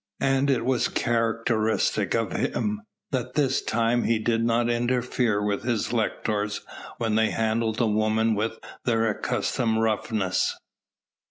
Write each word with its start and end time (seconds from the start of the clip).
And 0.23 0.49
it 0.49 0.65
was 0.65 0.87
characteristic 0.87 2.15
of 2.15 2.31
him 2.31 2.81
that 3.11 3.35
this 3.35 3.61
time 3.61 4.05
he 4.05 4.17
did 4.17 4.43
not 4.43 4.67
interfere 4.67 5.43
with 5.45 5.61
his 5.61 5.93
lictors 5.93 6.61
when 6.97 7.13
they 7.13 7.29
handled 7.29 7.77
the 7.77 7.85
woman 7.85 8.33
with 8.33 8.57
their 8.83 9.07
accustomed 9.07 9.79
roughness. 9.79 10.55